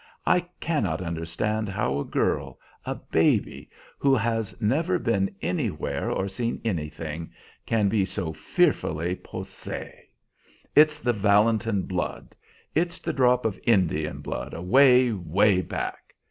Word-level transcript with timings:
I 0.25 0.39
cannot 0.59 0.99
understand 1.03 1.69
how 1.69 1.99
a 1.99 2.03
girl, 2.03 2.57
a 2.85 2.95
baby, 2.95 3.69
who 3.99 4.15
has 4.15 4.59
never 4.59 4.97
been 4.97 5.35
anywhere 5.43 6.09
or 6.09 6.27
seen 6.27 6.59
anything, 6.65 7.31
can 7.67 7.87
be 7.87 8.03
so 8.03 8.33
fearfully 8.33 9.15
posée. 9.15 9.93
It's 10.75 10.99
the 10.99 11.13
Valentin 11.13 11.83
blood. 11.83 12.33
It's 12.73 12.97
the 12.97 13.13
drop 13.13 13.45
of 13.45 13.59
Indian 13.63 14.21
blood 14.21 14.55
away, 14.55 15.11
'way 15.11 15.61
back. 15.61 16.15